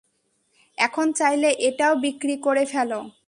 [0.77, 2.99] এখন, চাইলে এটাও বিক্রি করে ফেলো!